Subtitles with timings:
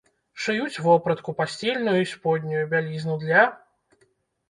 [0.45, 3.49] Шыюць вопратку, пасцельную і споднюю бялізну для.